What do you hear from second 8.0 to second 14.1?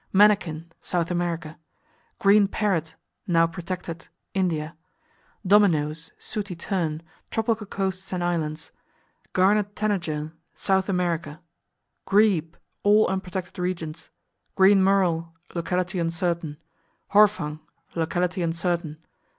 and Islands. Garnet Tanager South America. Grebe All unprotected regions.